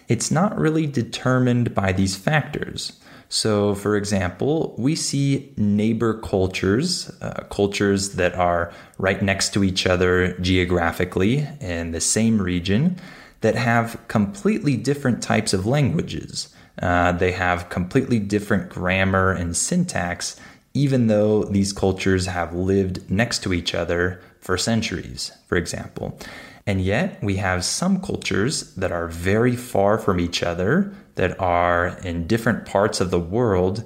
it's 0.09 0.31
not 0.31 0.57
really 0.59 0.87
determined 0.87 1.75
by 1.75 1.93
these 1.93 2.17
factors. 2.17 2.99
So, 3.29 3.75
for 3.75 3.97
example, 3.97 4.75
we 4.79 4.95
see 4.95 5.53
neighbor 5.57 6.15
cultures, 6.15 7.11
uh, 7.21 7.45
cultures 7.51 8.15
that 8.15 8.35
are 8.35 8.73
right 8.99 9.21
next 9.23 9.53
to 9.55 9.65
each 9.65 9.87
other 9.87 10.39
geographically 10.39 11.47
in 11.61 11.93
the 11.93 12.01
same 12.01 12.41
region, 12.41 12.97
that 13.41 13.57
have 13.57 13.99
completely 14.09 14.77
different 14.77 15.23
types 15.23 15.53
of 15.53 15.67
languages. 15.67 16.49
Uh, 16.81 17.13
they 17.13 17.33
have 17.33 17.69
completely 17.69 18.19
different 18.19 18.71
grammar 18.71 19.33
and 19.33 19.57
syntax, 19.57 20.41
even 20.73 21.09
though 21.09 21.45
these 21.45 21.73
cultures 21.73 22.27
have 22.27 22.55
lived 22.55 23.11
next 23.11 23.43
to 23.43 23.53
each 23.53 23.75
other 23.75 24.21
for 24.41 24.57
centuries, 24.59 25.33
for 25.47 25.57
example. 25.57 26.19
And 26.67 26.81
yet, 26.81 27.23
we 27.23 27.37
have 27.37 27.65
some 27.65 28.01
cultures 28.01 28.75
that 28.75 28.91
are 28.91 29.09
very 29.09 29.55
far 29.55 29.99
from 29.99 30.19
each 30.19 30.43
other, 30.43 30.95
that 31.17 31.39
are 31.39 31.99
in 32.03 32.27
different 32.27 32.65
parts 32.65 33.01
of 33.01 33.11
the 33.11 33.21
world, 33.21 33.85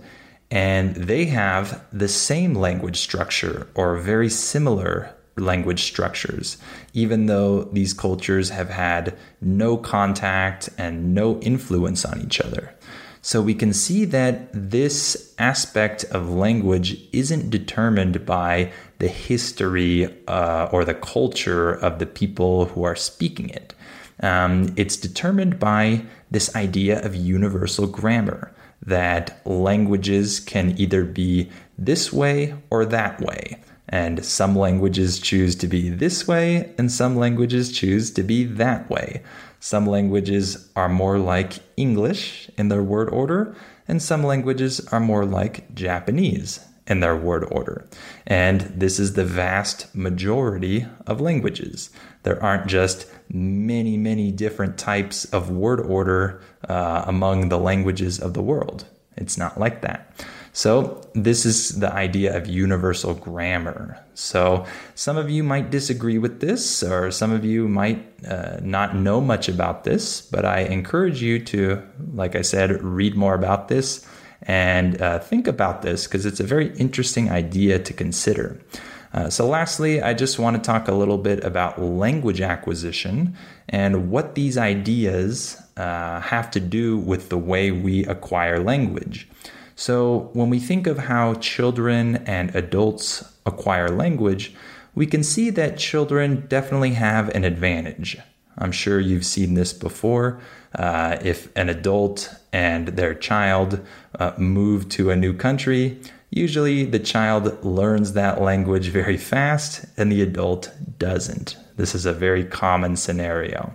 and 0.51 0.95
they 0.95 1.27
have 1.27 1.85
the 1.93 2.09
same 2.09 2.55
language 2.55 2.99
structure 2.99 3.67
or 3.75 3.97
very 3.97 4.31
similar 4.31 5.15
language 5.37 5.83
structures, 5.85 6.57
even 6.95 7.27
though 7.27 7.65
these 7.65 7.93
cultures 7.93 8.51
have 8.51 8.71
had 8.71 9.17
no 9.41 9.77
contact 9.77 10.69
and 10.79 11.15
no 11.15 11.41
influence 11.41 12.05
on 12.05 12.21
each 12.21 12.41
other. 12.41 12.75
So 13.23 13.43
we 13.43 13.55
can 13.55 13.73
see 13.73 14.05
that 14.07 14.49
this 14.53 15.35
aspect 15.39 16.05
of 16.05 16.31
language 16.31 16.97
isn't 17.13 17.51
determined 17.51 18.25
by 18.25 18.73
the 18.99 19.09
history 19.09 20.15
uh, 20.27 20.69
or 20.73 20.85
the 20.85 20.95
culture 20.95 21.73
of 21.73 21.99
the 21.99 22.07
people 22.07 22.67
who 22.67 22.85
are 22.85 22.97
speaking 22.97 23.51
it. 23.51 23.75
Um, 24.21 24.73
it's 24.77 24.97
determined 24.97 25.59
by 25.59 26.03
this 26.31 26.55
idea 26.57 27.05
of 27.05 27.15
universal 27.15 27.87
grammar 27.87 28.53
that 28.85 29.41
languages 29.45 30.41
can 30.41 30.75
either 30.79 31.05
be 31.05 31.51
this 31.77 32.13
way 32.13 32.55
or 32.71 32.85
that 32.87 33.21
way. 33.21 33.59
And 33.89 34.25
some 34.25 34.55
languages 34.55 35.19
choose 35.19 35.57
to 35.57 35.67
be 35.67 35.89
this 35.89 36.29
way, 36.29 36.75
and 36.77 36.93
some 36.93 37.17
languages 37.17 37.73
choose 37.73 38.11
to 38.13 38.23
be 38.23 38.45
that 38.45 38.91
way. 38.91 39.23
Some 39.61 39.87
languages 39.87 40.71
are 40.77 40.89
more 40.89 41.19
like 41.19 41.55
English 41.77 42.51
in 42.57 42.69
their 42.69 42.83
word 42.83 43.09
order, 43.11 43.57
and 43.87 44.01
some 44.01 44.23
languages 44.23 44.87
are 44.93 45.01
more 45.01 45.25
like 45.25 45.75
Japanese 45.75 46.61
in 46.87 47.01
their 47.01 47.17
word 47.17 47.45
order. 47.51 47.87
And 48.27 48.61
this 48.63 48.99
is 48.99 49.13
the 49.13 49.25
vast 49.25 49.95
majority 49.95 50.87
of 51.07 51.21
languages. 51.21 51.91
There 52.23 52.43
aren't 52.43 52.67
just 52.67 53.07
many, 53.29 53.97
many 53.97 54.33
different 54.33 54.79
types 54.79 55.25
of 55.27 55.51
word 55.51 55.81
order 55.81 56.41
uh, 56.69 57.05
among 57.07 57.49
the 57.49 57.59
languages 57.59 58.19
of 58.19 58.35
the 58.35 58.43
world. 58.43 58.87
It's 59.17 59.37
not 59.37 59.59
like 59.59 59.83
that. 59.83 60.25
So, 60.59 61.01
this 61.15 61.47
is 61.47 61.79
the 61.79 61.93
idea 61.93 62.37
of 62.37 62.49
universal 62.49 63.15
grammar. 63.15 63.97
So, 64.15 64.67
some 64.97 65.17
of 65.17 65.31
you 65.31 65.45
might 65.45 65.71
disagree 65.71 66.19
with 66.19 66.41
this, 66.41 66.83
or 66.83 67.13
some 67.13 67.31
of 67.31 67.45
you 67.45 67.69
might 67.69 68.05
uh, 68.27 68.59
not 68.61 68.97
know 68.97 69.21
much 69.21 69.49
about 69.49 69.85
this, 69.85 70.21
but 70.21 70.45
I 70.45 70.63
encourage 70.63 71.23
you 71.23 71.39
to, 71.45 71.81
like 72.13 72.35
I 72.35 72.43
said, 72.43 72.83
read 72.83 73.15
more 73.15 73.35
about 73.35 73.69
this 73.69 74.05
and 74.43 75.01
uh, 75.01 75.21
think 75.21 75.47
about 75.47 75.83
this 75.83 76.09
because 76.09 76.27
it's 76.27 76.41
a 76.41 76.45
very 76.55 76.77
interesting 76.77 77.31
idea 77.31 77.79
to 77.79 77.93
consider. 77.93 78.61
Uh, 79.15 79.31
so, 79.31 79.47
lastly, 79.47 80.03
I 80.03 80.13
just 80.13 80.41
want 80.41 80.57
to 80.57 80.61
talk 80.61 80.89
a 80.89 80.93
little 80.93 81.19
bit 81.19 81.45
about 81.45 81.81
language 81.81 82.41
acquisition 82.41 83.37
and 83.69 84.11
what 84.11 84.35
these 84.35 84.59
ideas 84.59 85.63
uh, 85.77 86.19
have 86.19 86.51
to 86.51 86.59
do 86.59 86.99
with 86.99 87.29
the 87.29 87.39
way 87.39 87.71
we 87.71 88.05
acquire 88.07 88.59
language. 88.59 89.29
So, 89.81 90.31
when 90.33 90.51
we 90.51 90.59
think 90.59 90.89
of 90.89 90.99
how 90.99 91.35
children 91.35 92.17
and 92.27 92.53
adults 92.53 93.33
acquire 93.47 93.89
language, 93.89 94.53
we 94.97 95.07
can 95.07 95.23
see 95.23 95.51
that 95.51 95.79
children 95.79 96.47
definitely 96.49 96.95
have 96.95 97.29
an 97.29 97.45
advantage. 97.45 98.19
I'm 98.59 98.73
sure 98.73 98.99
you've 98.99 99.25
seen 99.25 99.55
this 99.55 99.73
before. 99.73 100.41
Uh, 100.75 101.19
if 101.23 101.57
an 101.57 101.69
adult 101.69 102.35
and 102.53 102.89
their 102.89 103.15
child 103.15 103.87
uh, 104.19 104.33
move 104.37 104.89
to 104.89 105.13
a 105.13 105.17
new 105.17 105.33
country, 105.33 106.01
usually 106.29 106.85
the 106.85 106.99
child 106.99 107.65
learns 107.65 108.15
that 108.15 108.41
language 108.41 108.89
very 108.89 109.17
fast 109.17 109.85
and 109.97 110.11
the 110.11 110.23
adult 110.23 110.73
doesn't. 110.99 111.57
This 111.77 111.95
is 111.95 112.05
a 112.05 112.13
very 112.13 112.45
common 112.45 112.97
scenario. 112.97 113.73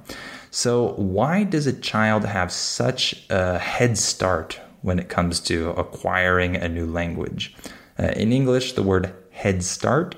So, 0.52 0.96
why 0.96 1.46
does 1.46 1.66
a 1.66 1.72
child 1.72 2.26
have 2.26 2.52
such 2.52 3.26
a 3.30 3.58
head 3.58 3.98
start 3.98 4.60
when 4.84 5.00
it 5.00 5.10
comes 5.10 5.39
to 5.39 5.72
acquiring 5.72 6.56
a 6.56 6.69
new 6.69 6.86
language. 6.86 7.56
Uh, 7.98 8.08
in 8.15 8.32
English, 8.32 8.74
the 8.74 8.84
word 8.84 9.13
head 9.32 9.63
start 9.63 10.15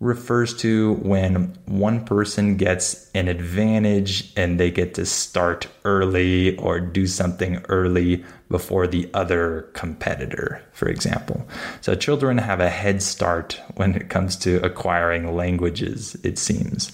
refers 0.00 0.54
to 0.54 0.94
when 0.94 1.56
one 1.66 2.04
person 2.04 2.56
gets 2.56 3.10
an 3.14 3.28
advantage 3.28 4.32
and 4.36 4.58
they 4.58 4.70
get 4.70 4.94
to 4.94 5.06
start 5.06 5.66
early 5.84 6.56
or 6.56 6.80
do 6.80 7.06
something 7.06 7.64
early 7.68 8.24
before 8.50 8.86
the 8.86 9.08
other 9.14 9.68
competitor, 9.72 10.60
for 10.72 10.88
example. 10.88 11.46
So 11.80 11.94
children 11.94 12.38
have 12.38 12.60
a 12.60 12.68
head 12.70 13.02
start 13.02 13.60
when 13.76 13.94
it 13.94 14.10
comes 14.10 14.36
to 14.38 14.56
acquiring 14.64 15.34
languages, 15.34 16.16
it 16.22 16.38
seems. 16.38 16.92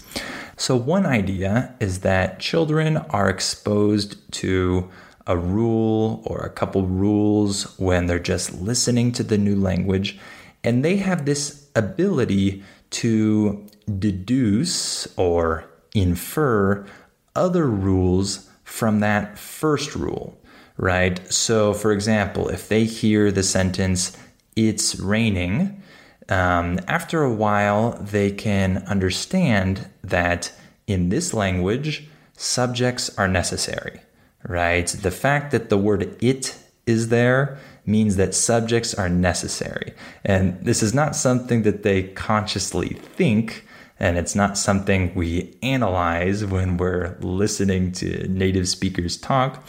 So, 0.56 0.76
one 0.76 1.06
idea 1.06 1.74
is 1.80 2.00
that 2.00 2.38
children 2.38 2.98
are 2.98 3.30
exposed 3.30 4.30
to 4.32 4.90
a 5.26 5.36
rule 5.36 6.22
or 6.24 6.38
a 6.40 6.50
couple 6.50 6.86
rules 6.86 7.78
when 7.78 8.06
they're 8.06 8.18
just 8.18 8.60
listening 8.60 9.12
to 9.12 9.22
the 9.22 9.38
new 9.38 9.56
language. 9.56 10.18
And 10.64 10.84
they 10.84 10.96
have 10.96 11.24
this 11.24 11.68
ability 11.74 12.62
to 12.90 13.66
deduce 13.98 15.06
or 15.16 15.64
infer 15.94 16.86
other 17.34 17.66
rules 17.66 18.48
from 18.64 19.00
that 19.00 19.38
first 19.38 19.94
rule, 19.94 20.38
right? 20.76 21.20
So, 21.32 21.72
for 21.72 21.92
example, 21.92 22.48
if 22.48 22.68
they 22.68 22.84
hear 22.84 23.30
the 23.30 23.42
sentence, 23.42 24.16
it's 24.56 24.98
raining, 24.98 25.82
um, 26.28 26.78
after 26.86 27.22
a 27.22 27.32
while, 27.32 27.92
they 28.00 28.30
can 28.30 28.78
understand 28.86 29.88
that 30.02 30.52
in 30.86 31.08
this 31.08 31.34
language, 31.34 32.08
subjects 32.36 33.16
are 33.18 33.28
necessary 33.28 34.00
right? 34.46 34.86
The 34.86 35.10
fact 35.10 35.50
that 35.52 35.68
the 35.68 35.78
word 35.78 36.16
it 36.22 36.56
is 36.86 37.08
there 37.08 37.58
means 37.86 38.16
that 38.16 38.34
subjects 38.34 38.94
are 38.94 39.08
necessary. 39.08 39.92
And 40.24 40.64
this 40.64 40.82
is 40.82 40.94
not 40.94 41.16
something 41.16 41.62
that 41.62 41.82
they 41.82 42.04
consciously 42.04 42.88
think, 42.88 43.66
and 43.98 44.16
it's 44.16 44.34
not 44.34 44.56
something 44.56 45.14
we 45.14 45.56
analyze 45.62 46.44
when 46.44 46.76
we're 46.76 47.16
listening 47.20 47.92
to 47.92 48.28
native 48.28 48.68
speakers 48.68 49.16
talk, 49.16 49.64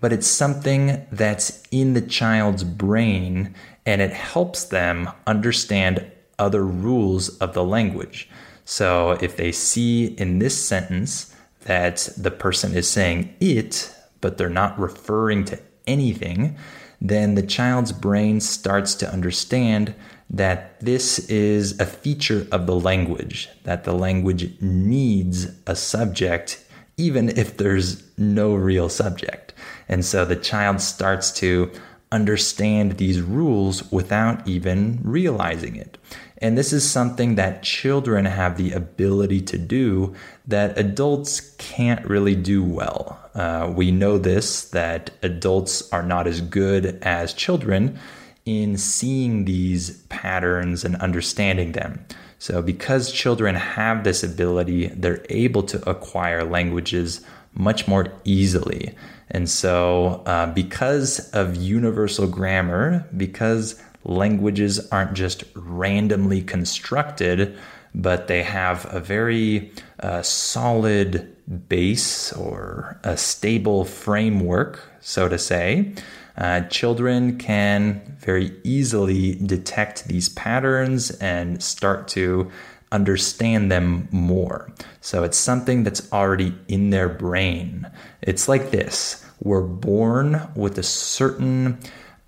but 0.00 0.12
it's 0.12 0.26
something 0.26 1.06
that's 1.10 1.62
in 1.70 1.94
the 1.94 2.02
child's 2.02 2.64
brain 2.64 3.54
and 3.84 4.02
it 4.02 4.12
helps 4.12 4.64
them 4.64 5.08
understand 5.26 6.04
other 6.38 6.64
rules 6.64 7.36
of 7.38 7.54
the 7.54 7.64
language. 7.64 8.28
So 8.64 9.12
if 9.20 9.36
they 9.36 9.52
see 9.52 10.06
in 10.06 10.40
this 10.40 10.62
sentence 10.62 11.34
that 11.62 12.08
the 12.16 12.30
person 12.30 12.74
is 12.74 12.88
saying 12.90 13.34
it, 13.40 13.92
but 14.20 14.38
they're 14.38 14.48
not 14.48 14.78
referring 14.78 15.44
to 15.46 15.60
anything, 15.86 16.56
then 17.00 17.34
the 17.34 17.42
child's 17.42 17.92
brain 17.92 18.40
starts 18.40 18.94
to 18.96 19.12
understand 19.12 19.94
that 20.28 20.80
this 20.80 21.18
is 21.28 21.78
a 21.78 21.86
feature 21.86 22.46
of 22.50 22.66
the 22.66 22.74
language, 22.74 23.48
that 23.64 23.84
the 23.84 23.92
language 23.92 24.60
needs 24.60 25.46
a 25.66 25.76
subject, 25.76 26.64
even 26.96 27.28
if 27.30 27.56
there's 27.56 28.02
no 28.18 28.54
real 28.54 28.88
subject. 28.88 29.52
And 29.88 30.04
so 30.04 30.24
the 30.24 30.36
child 30.36 30.80
starts 30.80 31.30
to 31.32 31.70
understand 32.12 32.92
these 32.92 33.20
rules 33.20 33.90
without 33.90 34.46
even 34.46 35.00
realizing 35.02 35.76
it. 35.76 35.98
And 36.38 36.56
this 36.56 36.72
is 36.72 36.88
something 36.88 37.34
that 37.36 37.62
children 37.62 38.26
have 38.26 38.56
the 38.56 38.72
ability 38.72 39.40
to 39.42 39.58
do 39.58 40.14
that 40.46 40.78
adults 40.78 41.40
can't 41.58 42.04
really 42.06 42.36
do 42.36 42.62
well. 42.62 43.18
Uh, 43.34 43.72
we 43.74 43.90
know 43.90 44.18
this 44.18 44.68
that 44.70 45.10
adults 45.22 45.90
are 45.92 46.02
not 46.02 46.26
as 46.26 46.40
good 46.40 46.98
as 47.02 47.32
children 47.32 47.98
in 48.44 48.76
seeing 48.76 49.44
these 49.44 50.02
patterns 50.04 50.84
and 50.84 50.96
understanding 50.96 51.72
them. 51.72 52.04
So, 52.38 52.62
because 52.62 53.10
children 53.10 53.54
have 53.54 54.04
this 54.04 54.22
ability, 54.22 54.88
they're 54.88 55.24
able 55.30 55.62
to 55.64 55.88
acquire 55.88 56.44
languages 56.44 57.22
much 57.54 57.88
more 57.88 58.12
easily. 58.24 58.94
And 59.30 59.50
so, 59.50 60.22
uh, 60.26 60.46
because 60.52 61.30
of 61.30 61.56
universal 61.56 62.26
grammar, 62.26 63.06
because 63.16 63.80
languages 64.04 64.86
aren't 64.90 65.14
just 65.14 65.44
randomly 65.54 66.42
constructed, 66.42 67.56
but 67.94 68.28
they 68.28 68.42
have 68.42 68.86
a 68.94 69.00
very 69.00 69.72
uh, 70.00 70.22
solid 70.22 71.34
base 71.68 72.32
or 72.32 73.00
a 73.02 73.16
stable 73.16 73.84
framework, 73.84 74.90
so 75.00 75.28
to 75.28 75.38
say, 75.38 75.94
uh, 76.36 76.60
children 76.62 77.38
can 77.38 78.16
very 78.18 78.52
easily 78.62 79.36
detect 79.36 80.06
these 80.06 80.28
patterns 80.28 81.10
and 81.12 81.62
start 81.62 82.08
to 82.08 82.50
understand 82.92 83.70
them 83.70 84.08
more. 84.10 84.72
So 85.00 85.24
it's 85.24 85.38
something 85.38 85.82
that's 85.82 86.12
already 86.12 86.54
in 86.68 86.90
their 86.90 87.08
brain. 87.08 87.90
It's 88.22 88.48
like 88.48 88.70
this 88.70 89.24
we're 89.40 89.62
born 89.62 90.48
with 90.54 90.78
a 90.78 90.82
certain 90.82 91.78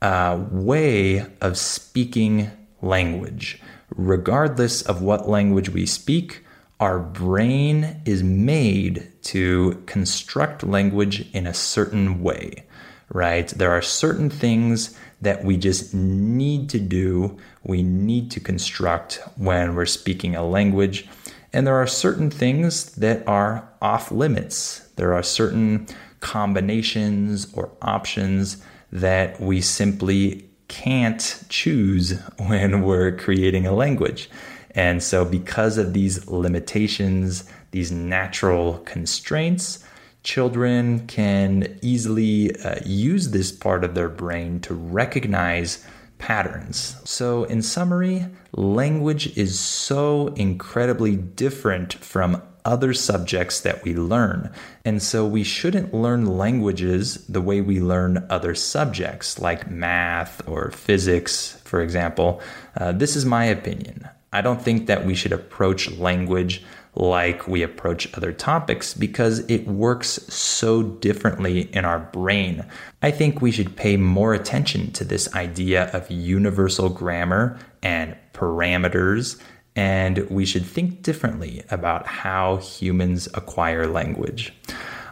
uh, 0.03 0.45
way 0.51 1.27
of 1.41 1.57
speaking 1.57 2.51
language. 2.83 3.61
Regardless 3.97 4.83
of 4.83 5.01
what 5.01 5.29
language 5.29 5.71
we 5.71 5.87
speak, 5.87 6.45
our 6.81 6.99
brain 6.99 8.01
is 8.05 8.23
made 8.23 9.11
to 9.23 9.83
construct 9.87 10.63
language 10.63 11.29
in 11.33 11.47
a 11.47 11.55
certain 11.55 12.23
way, 12.23 12.65
right? 13.09 13.49
There 13.49 13.73
are 13.73 13.83
certain 13.83 14.31
things 14.31 14.97
that 15.21 15.43
we 15.43 15.57
just 15.57 15.93
need 15.93 16.69
to 16.71 16.79
do, 16.79 17.37
we 17.69 17.83
need 17.83 18.31
to 18.33 18.41
construct 18.41 19.21
when 19.37 19.77
we're 19.77 19.87
speaking 19.87 20.35
a 20.35 20.45
language. 20.45 21.07
And 21.53 21.67
there 21.67 21.77
are 21.77 21.87
certain 21.87 22.31
things 22.31 22.95
that 22.97 23.29
are 23.29 23.69
off 23.81 24.11
limits. 24.11 24.89
There 24.97 25.13
are 25.15 25.23
certain 25.23 25.87
combinations 26.21 27.53
or 27.53 27.71
options 27.83 28.65
that 28.91 29.39
we 29.39 29.61
simply 29.61 30.49
can't 30.69 31.45
choose 31.51 32.19
when 32.47 32.83
we're 32.83 33.17
creating 33.17 33.67
a 33.67 33.73
language. 33.73 34.31
And 34.75 35.03
so, 35.03 35.25
because 35.25 35.77
of 35.77 35.93
these 35.93 36.27
limitations, 36.27 37.51
these 37.71 37.91
natural 37.93 38.79
constraints, 38.87 39.85
children 40.23 41.07
can 41.07 41.79
easily 41.83 42.55
uh, 42.57 42.77
use 42.85 43.31
this 43.31 43.51
part 43.53 43.85
of 43.85 43.95
their 43.95 44.09
brain 44.09 44.61
to 44.61 44.75
recognize 44.75 45.87
patterns. 46.19 46.97
So, 47.05 47.45
in 47.45 47.63
summary, 47.63 48.27
language 48.53 49.37
is 49.37 49.59
so 49.59 50.29
incredibly 50.29 51.17
different 51.17 51.95
from 51.95 52.43
other 52.65 52.93
subjects 52.93 53.61
that 53.61 53.83
we 53.83 53.95
learn. 53.95 54.53
And 54.85 55.03
so 55.03 55.27
we 55.27 55.43
shouldn't 55.43 55.95
learn 55.95 56.37
languages 56.37 57.27
the 57.27 57.41
way 57.41 57.63
we 57.63 57.81
learn 57.81 58.27
other 58.29 58.55
subjects 58.55 59.39
like 59.39 59.71
math 59.71 60.47
or 60.47 60.71
physics, 60.71 61.59
for 61.65 61.81
example. 61.81 62.43
Uh, 62.77 62.93
this 62.93 63.17
is 63.17 63.25
my 63.25 63.47
opinion. 63.47 64.07
I 64.35 64.43
don't 64.43 64.61
think 64.61 64.87
that 64.87 65.07
we 65.07 65.15
should 65.15 65.33
approach 65.33 65.91
language 65.93 66.63
like 66.99 67.47
we 67.47 67.63
approach 67.63 68.13
other 68.15 68.33
topics 68.33 68.93
because 68.93 69.39
it 69.49 69.67
works 69.69 70.09
so 70.33 70.83
differently 70.83 71.73
in 71.73 71.85
our 71.85 72.01
brain. 72.01 72.65
I 73.03 73.13
think 73.13 73.41
we 73.41 73.53
should 73.53 73.77
pay 73.77 73.97
more 73.97 74.35
attention 74.35 74.91
to 74.93 75.05
this 75.05 75.33
idea 75.35 75.91
of 75.93 76.11
universal 76.11 76.89
grammar 76.89 77.59
and 77.85 78.17
parameters, 78.35 79.41
and 79.77 80.29
we 80.29 80.45
should 80.45 80.67
think 80.67 81.03
differently 81.03 81.63
about 81.71 82.07
how 82.07 82.57
humans 82.57 83.29
acquire 83.33 83.87
language. 83.87 84.53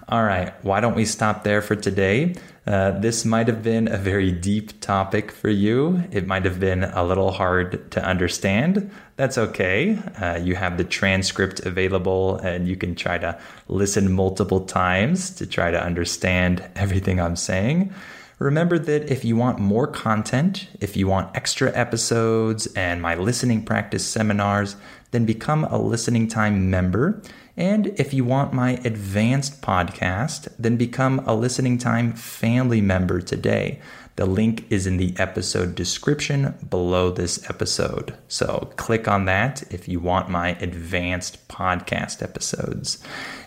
All 0.09 0.23
right, 0.23 0.53
why 0.63 0.79
don't 0.79 0.95
we 0.95 1.05
stop 1.05 1.43
there 1.43 1.61
for 1.61 1.75
today? 1.75 2.37
Uh, 2.65 2.93
this 2.93 3.25
might 3.25 3.49
have 3.49 3.65
been 3.65 3.89
a 3.89 3.97
very 3.97 4.31
deep 4.31 4.81
topic 4.81 5.33
for 5.33 5.49
you. 5.49 6.05
It 6.13 6.29
might 6.29 6.45
have 6.45 6.61
been 6.61 6.85
a 6.85 7.03
little 7.03 7.33
hard 7.33 7.91
to 7.91 8.05
understand. 8.05 8.89
That's 9.17 9.37
okay. 9.37 9.99
Uh, 10.21 10.37
you 10.37 10.55
have 10.55 10.77
the 10.77 10.85
transcript 10.85 11.67
available 11.67 12.37
and 12.37 12.69
you 12.69 12.77
can 12.77 12.95
try 12.95 13.19
to 13.19 13.37
listen 13.67 14.13
multiple 14.13 14.61
times 14.61 15.31
to 15.37 15.47
try 15.47 15.73
to 15.73 15.83
understand 15.83 16.65
everything 16.77 17.21
I'm 17.21 17.35
saying. 17.35 17.93
Remember 18.39 18.79
that 18.79 19.11
if 19.11 19.25
you 19.25 19.35
want 19.35 19.59
more 19.59 19.89
content, 19.89 20.69
if 20.81 20.97
you 20.97 21.09
want 21.09 21.35
extra 21.35 21.75
episodes 21.77 22.69
and 22.77 23.03
my 23.03 23.17
listening 23.17 23.65
practice 23.65 24.07
seminars, 24.07 24.77
then 25.11 25.25
become 25.25 25.65
a 25.65 25.79
listening 25.79 26.29
time 26.29 26.71
member 26.71 27.23
and 27.57 27.87
if 27.99 28.13
you 28.13 28.25
want 28.25 28.53
my 28.53 28.73
advanced 28.85 29.63
podcast, 29.63 30.49
then 30.59 30.77
become 30.77 31.21
a 31.21 31.35
Listening 31.35 31.79
Time 31.79 32.13
family 32.13 32.81
member 32.81 33.21
today. 33.21 33.81
The 34.17 34.27
link 34.27 34.65
is 34.71 34.87
in 34.87 34.97
the 34.97 35.15
episode 35.19 35.75
description 35.75 36.55
below 36.69 37.11
this 37.11 37.49
episode. 37.51 38.15
So 38.29 38.73
click 38.77 39.09
on 39.09 39.27
that 39.27 39.63
if 39.73 39.89
you 39.89 40.01
want 40.01 40.31
my 40.31 40.51
advanced 40.61 41.49
podcast 41.49 42.23
episodes. 42.23 43.03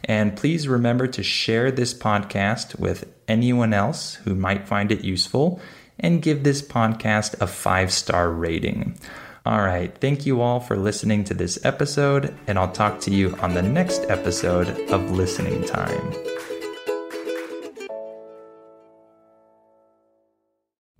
And 0.06 0.38
please 0.38 0.68
remember 0.68 1.08
to 1.08 1.24
share 1.24 1.72
this 1.72 1.94
podcast 1.94 2.80
with 2.80 3.12
anyone 3.28 3.74
else 3.74 4.16
who 4.26 4.36
might 4.36 4.68
find 4.68 4.92
it 4.92 5.04
useful 5.04 5.60
and 6.00 6.22
give 6.22 6.44
this 6.44 6.62
podcast 6.62 7.40
a 7.42 7.48
five 7.48 7.92
star 7.92 8.32
rating. 8.32 8.98
All 9.46 9.62
right. 9.62 9.96
Thank 10.00 10.26
you 10.26 10.42
all 10.42 10.60
for 10.60 10.76
listening 10.76 11.24
to 11.26 11.34
this 11.34 11.64
episode, 11.66 12.36
and 12.48 12.60
I'll 12.60 12.72
talk 12.72 13.00
to 13.02 13.12
you 13.12 13.36
on 13.38 13.54
the 13.54 13.62
next 13.62 14.04
episode 14.10 14.68
of 14.92 15.12
Listening 15.12 15.64
Time. 15.66 16.14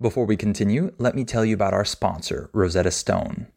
Before 0.00 0.24
we 0.24 0.36
continue, 0.38 0.94
let 0.96 1.14
me 1.14 1.24
tell 1.24 1.44
you 1.44 1.54
about 1.54 1.74
our 1.74 1.84
sponsor, 1.84 2.48
Rosetta 2.54 2.90
Stone. 2.90 3.48